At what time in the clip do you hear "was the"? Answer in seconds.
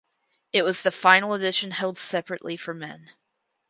0.63-0.89